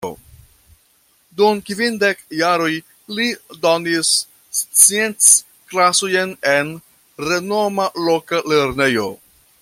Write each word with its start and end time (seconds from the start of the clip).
Dum 1.39 1.57
kvindek 1.67 2.17
jaroj 2.39 2.71
li 3.19 3.27
donis 3.65 4.09
scienc-klasojn 4.61 6.29
en 6.55 6.73
renoma 7.29 7.87
loka 8.09 8.45
lernejo. 8.53 9.07